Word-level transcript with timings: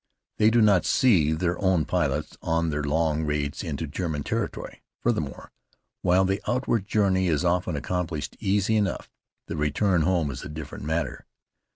They 0.39 0.49
do 0.49 0.63
not 0.63 0.83
see 0.83 1.31
their 1.31 1.59
own 1.61 1.85
pilots 1.85 2.35
on 2.41 2.71
their 2.71 2.83
long 2.83 3.23
raids 3.23 3.63
into 3.63 3.85
German 3.85 4.23
territory. 4.23 4.81
Furthermore, 4.99 5.51
while 6.01 6.25
the 6.25 6.41
outward 6.47 6.87
journey 6.87 7.27
is 7.27 7.45
often 7.45 7.75
accomplished 7.75 8.35
easily 8.39 8.79
enough, 8.79 9.11
the 9.45 9.55
return 9.57 10.01
home 10.01 10.31
is 10.31 10.43
a 10.43 10.49
different 10.49 10.85
matter. 10.85 11.27